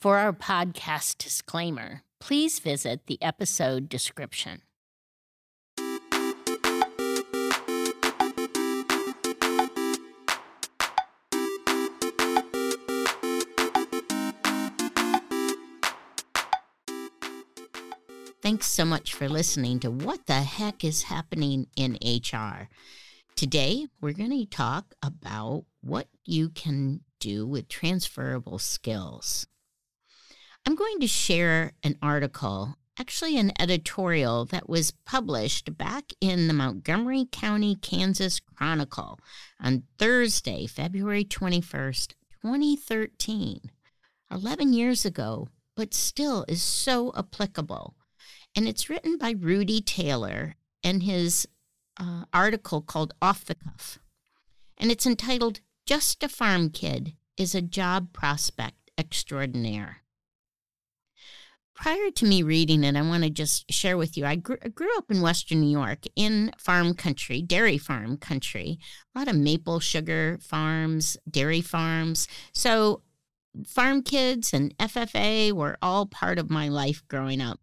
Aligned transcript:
For 0.00 0.18
our 0.18 0.32
podcast 0.32 1.18
disclaimer, 1.18 2.04
please 2.20 2.60
visit 2.60 3.08
the 3.08 3.20
episode 3.20 3.88
description. 3.88 4.62
Thanks 18.40 18.68
so 18.68 18.84
much 18.84 19.12
for 19.12 19.28
listening 19.28 19.80
to 19.80 19.90
What 19.90 20.26
the 20.26 20.34
Heck 20.34 20.84
is 20.84 21.02
Happening 21.02 21.66
in 21.74 21.98
HR. 22.04 22.68
Today, 23.34 23.88
we're 24.00 24.12
going 24.12 24.30
to 24.30 24.46
talk 24.46 24.94
about 25.02 25.64
what 25.80 26.06
you 26.24 26.50
can 26.50 27.00
do 27.18 27.48
with 27.48 27.66
transferable 27.66 28.60
skills. 28.60 29.48
I'm 30.68 30.74
going 30.74 31.00
to 31.00 31.06
share 31.06 31.72
an 31.82 31.96
article, 32.02 32.76
actually, 32.98 33.38
an 33.38 33.52
editorial 33.58 34.44
that 34.44 34.68
was 34.68 34.90
published 35.06 35.78
back 35.78 36.12
in 36.20 36.46
the 36.46 36.52
Montgomery 36.52 37.26
County, 37.32 37.74
Kansas 37.74 38.38
Chronicle 38.38 39.18
on 39.58 39.84
Thursday, 39.98 40.66
February 40.66 41.24
21st, 41.24 42.08
2013. 42.42 43.70
11 44.30 44.74
years 44.74 45.06
ago, 45.06 45.48
but 45.74 45.94
still 45.94 46.44
is 46.48 46.60
so 46.60 47.14
applicable 47.16 47.94
and 48.54 48.68
it's 48.68 48.90
written 48.90 49.16
by 49.16 49.30
Rudy 49.30 49.80
Taylor 49.80 50.54
and 50.84 51.02
his 51.02 51.48
uh, 51.98 52.24
article 52.30 52.82
called 52.82 53.14
Off 53.22 53.46
the 53.46 53.54
Cuff. 53.54 54.00
And 54.76 54.90
it's 54.90 55.06
entitled 55.06 55.60
Just 55.86 56.22
a 56.22 56.28
Farm 56.28 56.68
Kid 56.68 57.14
is 57.38 57.54
a 57.54 57.62
Job 57.62 58.12
Prospect 58.12 58.90
Extraordinaire. 58.98 60.02
Prior 61.78 62.10
to 62.10 62.26
me 62.26 62.42
reading 62.42 62.82
it, 62.82 62.96
I 62.96 63.02
want 63.02 63.22
to 63.22 63.30
just 63.30 63.72
share 63.72 63.96
with 63.96 64.16
you. 64.16 64.26
I 64.26 64.34
grew, 64.34 64.56
I 64.64 64.68
grew 64.68 64.90
up 64.98 65.12
in 65.12 65.22
Western 65.22 65.60
New 65.60 65.70
York 65.70 66.00
in 66.16 66.52
farm 66.58 66.92
country, 66.92 67.40
dairy 67.40 67.78
farm 67.78 68.16
country, 68.16 68.80
a 69.14 69.18
lot 69.20 69.28
of 69.28 69.36
maple 69.36 69.78
sugar 69.78 70.38
farms, 70.42 71.16
dairy 71.30 71.60
farms. 71.60 72.26
So, 72.52 73.02
farm 73.64 74.02
kids 74.02 74.52
and 74.52 74.76
FFA 74.78 75.52
were 75.52 75.78
all 75.80 76.06
part 76.06 76.40
of 76.40 76.50
my 76.50 76.68
life 76.68 77.06
growing 77.06 77.40
up. 77.40 77.60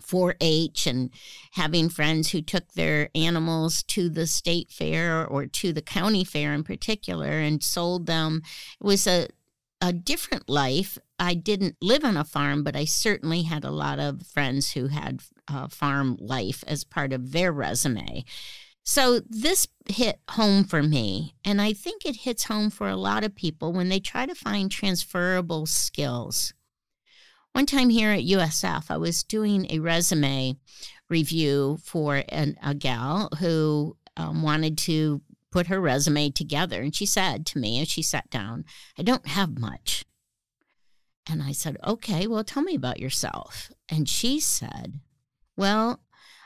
4 0.00 0.36
H 0.40 0.86
and 0.86 1.10
having 1.52 1.88
friends 1.88 2.30
who 2.30 2.42
took 2.42 2.74
their 2.74 3.08
animals 3.14 3.82
to 3.84 4.08
the 4.08 4.28
state 4.28 4.70
fair 4.70 5.26
or 5.26 5.46
to 5.46 5.72
the 5.72 5.82
county 5.82 6.22
fair 6.22 6.54
in 6.54 6.62
particular 6.62 7.30
and 7.30 7.64
sold 7.64 8.06
them. 8.06 8.42
It 8.80 8.84
was 8.84 9.08
a, 9.08 9.28
a 9.80 9.92
different 9.92 10.48
life. 10.48 10.96
I 11.18 11.34
didn't 11.34 11.76
live 11.80 12.04
on 12.04 12.16
a 12.16 12.24
farm, 12.24 12.62
but 12.62 12.76
I 12.76 12.84
certainly 12.84 13.42
had 13.42 13.64
a 13.64 13.70
lot 13.70 13.98
of 13.98 14.26
friends 14.26 14.72
who 14.72 14.88
had 14.88 15.22
uh, 15.48 15.68
farm 15.68 16.16
life 16.20 16.62
as 16.66 16.84
part 16.84 17.12
of 17.12 17.32
their 17.32 17.52
resume. 17.52 18.24
So 18.84 19.20
this 19.28 19.66
hit 19.88 20.20
home 20.30 20.64
for 20.64 20.82
me, 20.82 21.34
and 21.44 21.60
I 21.60 21.72
think 21.72 22.04
it 22.04 22.16
hits 22.16 22.44
home 22.44 22.70
for 22.70 22.88
a 22.88 22.96
lot 22.96 23.24
of 23.24 23.34
people 23.34 23.72
when 23.72 23.88
they 23.88 23.98
try 23.98 24.26
to 24.26 24.34
find 24.34 24.70
transferable 24.70 25.66
skills. 25.66 26.54
One 27.52 27.66
time 27.66 27.88
here 27.88 28.12
at 28.12 28.24
USF, 28.24 28.90
I 28.90 28.96
was 28.98 29.24
doing 29.24 29.66
a 29.70 29.78
resume 29.78 30.56
review 31.08 31.78
for 31.82 32.22
an, 32.28 32.56
a 32.62 32.74
gal 32.74 33.30
who 33.40 33.96
um, 34.16 34.42
wanted 34.42 34.76
to 34.78 35.22
put 35.50 35.68
her 35.68 35.80
resume 35.80 36.30
together. 36.30 36.82
And 36.82 36.94
she 36.94 37.06
said 37.06 37.46
to 37.46 37.58
me 37.58 37.80
as 37.80 37.88
she 37.88 38.02
sat 38.02 38.28
down, 38.30 38.64
I 38.98 39.02
don't 39.02 39.26
have 39.26 39.58
much. 39.58 40.04
And 41.28 41.42
I 41.42 41.52
said, 41.52 41.76
Okay, 41.84 42.26
well, 42.26 42.44
tell 42.44 42.62
me 42.62 42.74
about 42.74 43.00
yourself. 43.00 43.70
And 43.88 44.08
she 44.08 44.40
said, 44.40 45.00
Well, 45.56 46.00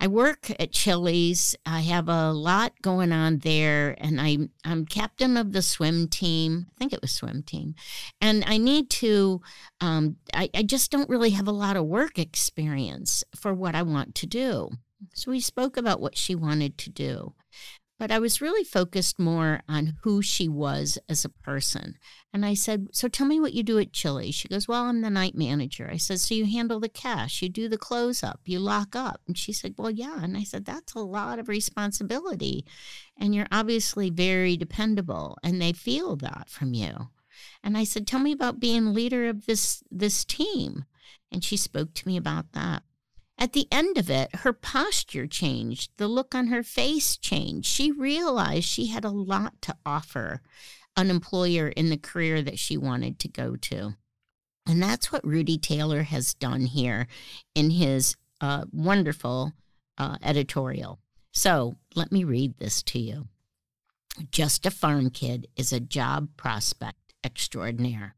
I 0.00 0.06
work 0.06 0.50
at 0.58 0.72
Chili's. 0.72 1.54
I 1.64 1.80
have 1.82 2.08
a 2.08 2.32
lot 2.32 2.72
going 2.82 3.12
on 3.12 3.38
there, 3.38 3.94
and 3.98 4.20
I'm 4.20 4.50
I'm 4.64 4.86
captain 4.86 5.36
of 5.36 5.52
the 5.52 5.62
swim 5.62 6.08
team. 6.08 6.66
I 6.70 6.78
think 6.78 6.92
it 6.92 7.00
was 7.00 7.12
swim 7.12 7.42
team, 7.42 7.74
and 8.20 8.44
I 8.46 8.58
need 8.58 8.90
to. 8.90 9.40
Um, 9.80 10.16
I, 10.32 10.50
I 10.54 10.62
just 10.62 10.90
don't 10.90 11.08
really 11.08 11.30
have 11.30 11.48
a 11.48 11.52
lot 11.52 11.76
of 11.76 11.86
work 11.86 12.18
experience 12.18 13.24
for 13.36 13.54
what 13.54 13.74
I 13.74 13.82
want 13.82 14.14
to 14.16 14.26
do. 14.26 14.70
So 15.14 15.30
we 15.30 15.40
spoke 15.40 15.76
about 15.76 16.00
what 16.00 16.16
she 16.16 16.34
wanted 16.34 16.78
to 16.78 16.90
do. 16.90 17.34
But 17.98 18.10
I 18.10 18.18
was 18.18 18.40
really 18.40 18.64
focused 18.64 19.20
more 19.20 19.60
on 19.68 19.98
who 20.02 20.20
she 20.20 20.48
was 20.48 20.98
as 21.08 21.24
a 21.24 21.28
person. 21.28 21.94
And 22.32 22.44
I 22.44 22.54
said, 22.54 22.88
So 22.92 23.06
tell 23.06 23.26
me 23.26 23.38
what 23.38 23.52
you 23.52 23.62
do 23.62 23.78
at 23.78 23.92
Chili. 23.92 24.32
She 24.32 24.48
goes, 24.48 24.66
Well, 24.66 24.82
I'm 24.84 25.00
the 25.00 25.10
night 25.10 25.36
manager. 25.36 25.88
I 25.90 25.96
said, 25.98 26.18
So 26.18 26.34
you 26.34 26.44
handle 26.44 26.80
the 26.80 26.88
cash, 26.88 27.40
you 27.40 27.48
do 27.48 27.68
the 27.68 27.78
close 27.78 28.24
up, 28.24 28.40
you 28.44 28.58
lock 28.58 28.96
up. 28.96 29.20
And 29.28 29.38
she 29.38 29.52
said, 29.52 29.74
Well, 29.78 29.90
yeah. 29.90 30.22
And 30.22 30.36
I 30.36 30.42
said, 30.42 30.64
That's 30.64 30.94
a 30.94 30.98
lot 30.98 31.38
of 31.38 31.48
responsibility. 31.48 32.64
And 33.16 33.32
you're 33.32 33.46
obviously 33.52 34.10
very 34.10 34.56
dependable. 34.56 35.38
And 35.44 35.62
they 35.62 35.72
feel 35.72 36.16
that 36.16 36.48
from 36.48 36.74
you. 36.74 37.10
And 37.62 37.76
I 37.78 37.84
said, 37.84 38.08
Tell 38.08 38.20
me 38.20 38.32
about 38.32 38.58
being 38.58 38.92
leader 38.92 39.28
of 39.28 39.46
this 39.46 39.84
this 39.90 40.24
team. 40.24 40.84
And 41.30 41.44
she 41.44 41.56
spoke 41.56 41.94
to 41.94 42.08
me 42.08 42.16
about 42.16 42.52
that. 42.52 42.82
At 43.36 43.52
the 43.52 43.66
end 43.70 43.98
of 43.98 44.08
it, 44.10 44.36
her 44.36 44.52
posture 44.52 45.26
changed. 45.26 45.90
The 45.96 46.08
look 46.08 46.34
on 46.34 46.46
her 46.48 46.62
face 46.62 47.16
changed. 47.16 47.66
She 47.66 47.90
realized 47.90 48.64
she 48.64 48.86
had 48.86 49.04
a 49.04 49.10
lot 49.10 49.60
to 49.62 49.76
offer 49.84 50.40
an 50.96 51.10
employer 51.10 51.68
in 51.68 51.90
the 51.90 51.96
career 51.96 52.42
that 52.42 52.58
she 52.58 52.76
wanted 52.76 53.18
to 53.18 53.28
go 53.28 53.56
to. 53.56 53.94
And 54.66 54.82
that's 54.82 55.12
what 55.12 55.26
Rudy 55.26 55.58
Taylor 55.58 56.04
has 56.04 56.34
done 56.34 56.66
here 56.66 57.06
in 57.54 57.70
his 57.70 58.16
uh, 58.40 58.64
wonderful 58.72 59.52
uh, 59.98 60.16
editorial. 60.22 61.00
So 61.32 61.76
let 61.94 62.12
me 62.12 62.24
read 62.24 62.58
this 62.58 62.82
to 62.84 62.98
you. 62.98 63.28
Just 64.30 64.64
a 64.64 64.70
farm 64.70 65.10
kid 65.10 65.48
is 65.56 65.72
a 65.72 65.80
job 65.80 66.28
prospect 66.36 67.14
extraordinaire. 67.24 68.14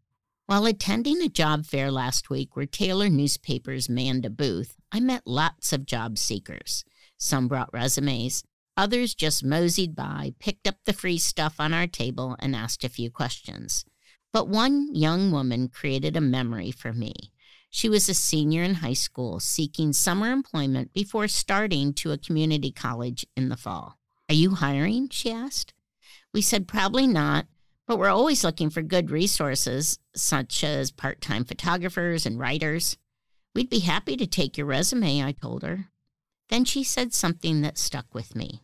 While 0.47 0.67
attending 0.67 1.21
a 1.23 1.29
job 1.29 1.67
fair 1.67 1.91
last 1.91 2.31
week 2.31 2.55
where 2.55 2.67
Taylor 2.67 3.09
Newspapers 3.09 3.89
manned 3.89 4.25
a 4.25 4.31
booth, 4.31 4.77
I 4.93 5.01
met 5.01 5.27
lots 5.27 5.73
of 5.73 5.87
job 5.87 6.19
seekers. 6.19 6.85
Some 7.19 7.49
brought 7.49 7.73
resumes, 7.73 8.45
others 8.77 9.17
just 9.17 9.43
moseyed 9.43 9.97
by, 9.97 10.35
picked 10.39 10.69
up 10.69 10.77
the 10.85 10.93
free 10.93 11.19
stuff 11.19 11.57
on 11.59 11.75
our 11.75 11.89
table, 11.89 12.37
and 12.39 12.55
asked 12.55 12.85
a 12.85 12.89
few 12.89 13.11
questions. 13.11 13.85
But 14.33 14.47
one 14.47 14.95
young 14.95 15.33
woman 15.33 15.69
created 15.69 16.17
a 16.17 16.21
memory 16.21 16.71
for 16.71 16.93
me. 16.93 17.33
She 17.69 17.89
was 17.89 18.09
a 18.09 18.15
senior 18.15 18.63
in 18.63 18.75
high 18.75 18.93
school 18.93 19.41
seeking 19.41 19.93
summer 19.93 20.31
employment 20.31 20.93
before 20.93 21.27
starting 21.27 21.93
to 21.95 22.13
a 22.13 22.19
community 22.19 22.71
college 22.71 23.27
in 23.37 23.49
the 23.49 23.57
fall. 23.57 23.99
Are 24.29 24.35
you 24.35 24.53
hiring? 24.53 25.09
she 25.09 25.29
asked. 25.33 25.75
We 26.33 26.41
said 26.41 26.69
probably 26.69 27.09
not, 27.09 27.47
but 27.87 27.99
we're 27.99 28.09
always 28.09 28.43
looking 28.43 28.71
for 28.71 28.83
good 28.83 29.11
resources, 29.11 29.99
such 30.15 30.65
as 30.65 30.91
part 30.91 31.21
time 31.21 31.45
photographers 31.45 32.27
and 32.27 32.39
writers. 32.39 32.97
We'd 33.55 33.71
be 33.71 33.81
happy 33.81 34.17
to 34.17 34.27
take 34.27 34.59
your 34.59 34.67
resume, 34.67 35.23
I 35.23 35.33
told 35.33 35.63
her. 35.63 35.87
Then 36.49 36.65
she 36.65 36.85
said 36.85 37.15
something 37.15 37.63
that 37.63 37.79
stuck 37.79 38.15
with 38.15 38.37
me. 38.37 38.61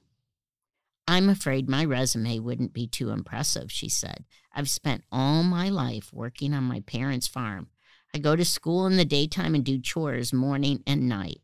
I'm 1.09 1.29
afraid 1.29 1.69
my 1.69 1.85
resume 1.85 2.39
wouldn't 2.39 2.73
be 2.73 2.87
too 2.87 3.11
impressive, 3.11 3.73
she 3.73 3.89
said. 3.89 4.25
I've 4.53 4.71
spent 4.71 5.05
all 5.11 5.43
my 5.43 5.69
life 5.69 6.13
working 6.13 6.55
on 6.55 6.65
my 6.65 6.81
parents' 6.81 7.27
farm. 7.27 7.69
I 8.15 8.19
go 8.19 8.37
to 8.37 8.45
school 8.45 8.87
in 8.87 8.97
the 8.97 9.05
daytime 9.05 9.55
and 9.55 9.65
do 9.65 9.81
chores 9.81 10.33
morning 10.33 10.83
and 10.87 11.09
night. 11.09 11.41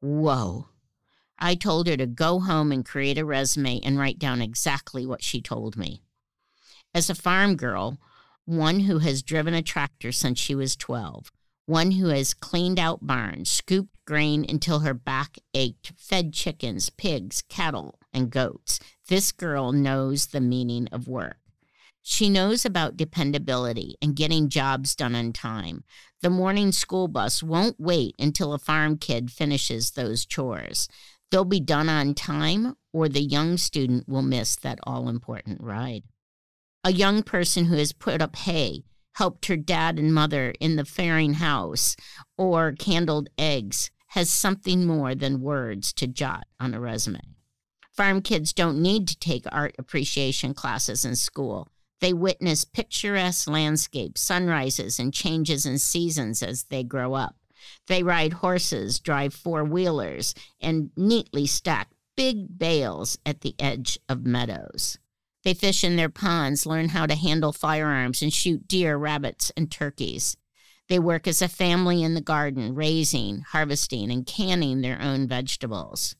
Whoa. 0.00 0.68
I 1.38 1.54
told 1.54 1.86
her 1.86 1.96
to 1.96 2.06
go 2.06 2.40
home 2.40 2.72
and 2.72 2.84
create 2.84 3.18
a 3.18 3.24
resume 3.24 3.80
and 3.84 3.98
write 3.98 4.18
down 4.18 4.40
exactly 4.40 5.04
what 5.04 5.22
she 5.22 5.40
told 5.40 5.76
me. 5.76 6.02
As 6.94 7.10
a 7.10 7.14
farm 7.14 7.56
girl, 7.56 7.98
one 8.44 8.80
who 8.80 8.98
has 8.98 9.22
driven 9.22 9.52
a 9.52 9.62
tractor 9.62 10.10
since 10.10 10.38
she 10.38 10.54
was 10.54 10.74
12, 10.74 11.30
one 11.66 11.92
who 11.92 12.08
has 12.08 12.32
cleaned 12.32 12.78
out 12.78 13.06
barns, 13.06 13.50
scooped 13.50 13.94
grain 14.06 14.46
until 14.48 14.80
her 14.80 14.94
back 14.94 15.36
ached, 15.52 15.92
fed 15.98 16.32
chickens, 16.32 16.88
pigs, 16.88 17.42
cattle, 17.50 17.98
and 18.12 18.30
goats. 18.30 18.80
This 19.06 19.32
girl 19.32 19.70
knows 19.70 20.28
the 20.28 20.40
meaning 20.40 20.88
of 20.90 21.06
work. 21.06 21.36
She 22.02 22.30
knows 22.30 22.64
about 22.64 22.96
dependability 22.96 23.96
and 24.00 24.16
getting 24.16 24.48
jobs 24.48 24.96
done 24.96 25.14
on 25.14 25.34
time. 25.34 25.84
The 26.22 26.30
morning 26.30 26.72
school 26.72 27.06
bus 27.06 27.42
won't 27.42 27.78
wait 27.78 28.14
until 28.18 28.54
a 28.54 28.58
farm 28.58 28.96
kid 28.96 29.30
finishes 29.30 29.90
those 29.90 30.24
chores. 30.24 30.88
They'll 31.30 31.44
be 31.44 31.60
done 31.60 31.90
on 31.90 32.14
time, 32.14 32.76
or 32.94 33.10
the 33.10 33.20
young 33.20 33.58
student 33.58 34.08
will 34.08 34.22
miss 34.22 34.56
that 34.56 34.78
all 34.84 35.10
important 35.10 35.62
ride 35.62 36.04
a 36.88 36.92
young 36.92 37.22
person 37.22 37.66
who 37.66 37.76
has 37.76 37.92
put 37.92 38.22
up 38.22 38.34
hay, 38.34 38.82
helped 39.16 39.44
her 39.44 39.56
dad 39.58 39.98
and 39.98 40.14
mother 40.14 40.54
in 40.58 40.76
the 40.76 40.84
farrowing 40.84 41.34
house, 41.34 41.94
or 42.38 42.72
candled 42.72 43.28
eggs 43.36 43.90
has 44.12 44.30
something 44.30 44.86
more 44.86 45.14
than 45.14 45.42
words 45.42 45.92
to 45.92 46.06
jot 46.06 46.46
on 46.58 46.72
a 46.72 46.80
resume. 46.80 47.20
Farm 47.92 48.22
kids 48.22 48.54
don't 48.54 48.80
need 48.80 49.06
to 49.06 49.18
take 49.18 49.44
art 49.52 49.74
appreciation 49.78 50.54
classes 50.54 51.04
in 51.04 51.14
school. 51.14 51.68
They 52.00 52.14
witness 52.14 52.64
picturesque 52.64 53.50
landscapes, 53.50 54.22
sunrises, 54.22 54.98
and 54.98 55.12
changes 55.12 55.66
in 55.66 55.78
seasons 55.78 56.42
as 56.42 56.64
they 56.70 56.84
grow 56.84 57.12
up. 57.12 57.36
They 57.86 58.02
ride 58.02 58.32
horses, 58.32 58.98
drive 58.98 59.34
four 59.34 59.62
wheelers, 59.62 60.34
and 60.58 60.88
neatly 60.96 61.44
stack 61.44 61.90
big 62.16 62.58
bales 62.58 63.18
at 63.26 63.42
the 63.42 63.54
edge 63.58 63.98
of 64.08 64.24
meadows. 64.24 64.98
They 65.44 65.54
fish 65.54 65.84
in 65.84 65.96
their 65.96 66.08
ponds, 66.08 66.66
learn 66.66 66.90
how 66.90 67.06
to 67.06 67.14
handle 67.14 67.52
firearms, 67.52 68.22
and 68.22 68.32
shoot 68.32 68.66
deer, 68.66 68.96
rabbits, 68.96 69.52
and 69.56 69.70
turkeys. 69.70 70.36
They 70.88 70.98
work 70.98 71.26
as 71.26 71.42
a 71.42 71.48
family 71.48 72.02
in 72.02 72.14
the 72.14 72.20
garden, 72.20 72.74
raising, 72.74 73.40
harvesting, 73.40 74.10
and 74.10 74.26
canning 74.26 74.80
their 74.80 75.00
own 75.00 75.28
vegetables. 75.28 76.16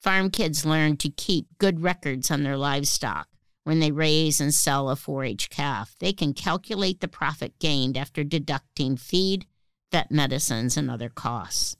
Farm 0.00 0.30
kids 0.30 0.66
learn 0.66 0.98
to 0.98 1.08
keep 1.08 1.46
good 1.58 1.82
records 1.82 2.30
on 2.30 2.42
their 2.42 2.58
livestock. 2.58 3.28
When 3.64 3.80
they 3.80 3.90
raise 3.90 4.42
and 4.42 4.52
sell 4.52 4.90
a 4.90 4.96
4 4.96 5.24
H 5.24 5.48
calf, 5.48 5.96
they 5.98 6.12
can 6.12 6.34
calculate 6.34 7.00
the 7.00 7.08
profit 7.08 7.58
gained 7.58 7.96
after 7.96 8.22
deducting 8.22 8.98
feed, 8.98 9.46
vet 9.90 10.10
medicines, 10.10 10.76
and 10.76 10.90
other 10.90 11.08
costs. 11.08 11.76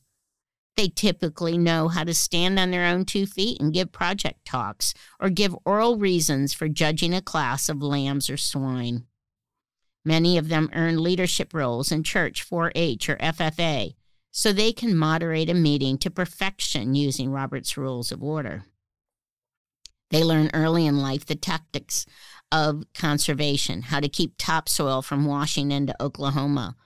They 0.76 0.88
typically 0.88 1.56
know 1.56 1.88
how 1.88 2.04
to 2.04 2.14
stand 2.14 2.58
on 2.58 2.70
their 2.70 2.86
own 2.86 3.04
two 3.04 3.26
feet 3.26 3.60
and 3.60 3.72
give 3.72 3.92
project 3.92 4.44
talks 4.44 4.92
or 5.20 5.30
give 5.30 5.56
oral 5.64 5.96
reasons 5.98 6.52
for 6.52 6.68
judging 6.68 7.14
a 7.14 7.22
class 7.22 7.68
of 7.68 7.82
lambs 7.82 8.28
or 8.28 8.36
swine. 8.36 9.04
Many 10.04 10.36
of 10.36 10.48
them 10.48 10.70
earn 10.72 11.02
leadership 11.02 11.54
roles 11.54 11.92
in 11.92 12.02
church 12.02 12.42
4 12.42 12.72
H 12.74 13.08
or 13.08 13.16
FFA, 13.16 13.94
so 14.30 14.52
they 14.52 14.72
can 14.72 14.96
moderate 14.96 15.48
a 15.48 15.54
meeting 15.54 15.96
to 15.98 16.10
perfection 16.10 16.94
using 16.94 17.30
Robert's 17.30 17.76
Rules 17.76 18.10
of 18.10 18.22
Order. 18.22 18.64
They 20.10 20.22
learn 20.22 20.50
early 20.52 20.86
in 20.86 20.98
life 20.98 21.24
the 21.24 21.34
tactics 21.34 22.04
of 22.52 22.84
conservation, 22.94 23.82
how 23.82 24.00
to 24.00 24.08
keep 24.08 24.34
topsoil 24.36 25.02
from 25.02 25.24
washing 25.24 25.70
into 25.70 26.00
Oklahoma, 26.02 26.76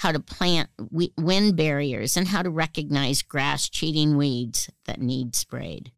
how 0.00 0.10
to 0.10 0.18
plant 0.18 0.70
wind 1.18 1.56
barriers, 1.56 2.16
and 2.16 2.28
how 2.28 2.40
to 2.40 2.48
recognize 2.48 3.20
grass 3.20 3.68
cheating 3.68 4.16
weeds 4.16 4.70
that 4.86 4.98
need 4.98 5.36
sprayed. 5.36 5.92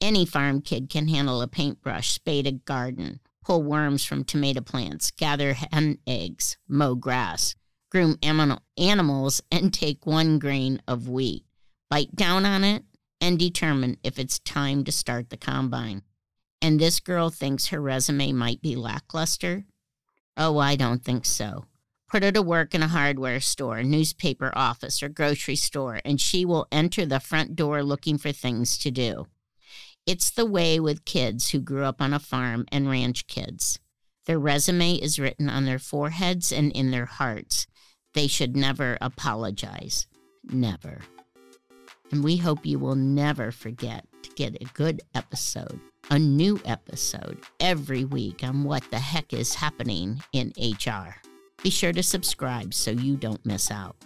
Any 0.00 0.24
farm 0.24 0.62
kid 0.62 0.88
can 0.88 1.08
handle 1.08 1.42
a 1.42 1.46
paintbrush, 1.46 2.12
spade 2.12 2.46
a 2.46 2.52
garden, 2.52 3.20
pull 3.44 3.62
worms 3.62 4.06
from 4.06 4.24
tomato 4.24 4.62
plants, 4.62 5.10
gather 5.10 5.52
hen 5.52 5.98
eggs, 6.06 6.56
mow 6.66 6.94
grass, 6.94 7.54
groom 7.90 8.16
animals, 8.22 9.42
and 9.52 9.74
take 9.74 10.06
one 10.06 10.38
grain 10.38 10.80
of 10.88 11.06
wheat, 11.06 11.44
bite 11.90 12.16
down 12.16 12.46
on 12.46 12.64
it, 12.64 12.84
and 13.20 13.38
determine 13.38 13.98
if 14.02 14.18
it's 14.18 14.38
time 14.38 14.82
to 14.82 14.90
start 14.90 15.28
the 15.28 15.36
combine. 15.36 16.00
And 16.62 16.80
this 16.80 17.00
girl 17.00 17.28
thinks 17.28 17.66
her 17.66 17.82
resume 17.82 18.32
might 18.32 18.62
be 18.62 18.76
lackluster? 18.76 19.66
Oh, 20.38 20.56
I 20.56 20.74
don't 20.76 21.04
think 21.04 21.26
so. 21.26 21.66
Put 22.14 22.22
her 22.22 22.30
to 22.30 22.42
work 22.42 22.76
in 22.76 22.82
a 22.84 22.86
hardware 22.86 23.40
store, 23.40 23.82
newspaper 23.82 24.52
office, 24.54 25.02
or 25.02 25.08
grocery 25.08 25.56
store, 25.56 25.98
and 26.04 26.20
she 26.20 26.44
will 26.44 26.68
enter 26.70 27.04
the 27.04 27.18
front 27.18 27.56
door 27.56 27.82
looking 27.82 28.18
for 28.18 28.30
things 28.30 28.78
to 28.78 28.92
do. 28.92 29.26
It's 30.06 30.30
the 30.30 30.46
way 30.46 30.78
with 30.78 31.04
kids 31.04 31.50
who 31.50 31.58
grew 31.58 31.82
up 31.82 32.00
on 32.00 32.14
a 32.14 32.20
farm 32.20 32.66
and 32.70 32.88
ranch 32.88 33.26
kids. 33.26 33.80
Their 34.26 34.38
resume 34.38 34.94
is 34.94 35.18
written 35.18 35.50
on 35.50 35.64
their 35.64 35.80
foreheads 35.80 36.52
and 36.52 36.70
in 36.70 36.92
their 36.92 37.06
hearts. 37.06 37.66
They 38.12 38.28
should 38.28 38.54
never 38.54 38.96
apologize. 39.00 40.06
Never. 40.44 41.00
And 42.12 42.22
we 42.22 42.36
hope 42.36 42.64
you 42.64 42.78
will 42.78 42.94
never 42.94 43.50
forget 43.50 44.06
to 44.22 44.30
get 44.36 44.54
a 44.62 44.72
good 44.72 45.02
episode, 45.16 45.80
a 46.12 46.20
new 46.20 46.60
episode 46.64 47.40
every 47.58 48.04
week 48.04 48.44
on 48.44 48.62
what 48.62 48.88
the 48.92 49.00
heck 49.00 49.32
is 49.32 49.56
happening 49.56 50.22
in 50.32 50.52
HR. 50.56 51.16
Be 51.64 51.70
sure 51.70 51.94
to 51.94 52.02
subscribe 52.02 52.74
so 52.74 52.90
you 52.90 53.16
don't 53.16 53.44
miss 53.46 53.70
out. 53.70 53.96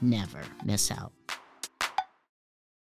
Never 0.00 0.40
miss 0.64 0.92
out. 0.92 1.12